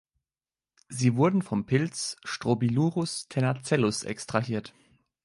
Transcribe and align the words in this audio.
Sie 0.89 1.15
wurden 1.15 1.43
vom 1.43 1.67
Pilz 1.67 2.17
„Strobilurus 2.23 3.27
tenacellus“ 3.29 4.01
extrahiert. 4.01 4.73